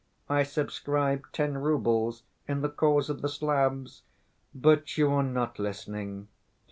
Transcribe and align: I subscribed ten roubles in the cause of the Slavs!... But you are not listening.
I 0.27 0.41
subscribed 0.41 1.27
ten 1.31 1.59
roubles 1.59 2.23
in 2.47 2.61
the 2.61 2.69
cause 2.69 3.07
of 3.11 3.21
the 3.21 3.29
Slavs!... 3.29 4.01
But 4.51 4.97
you 4.97 5.11
are 5.11 5.21
not 5.21 5.59
listening. 5.59 6.27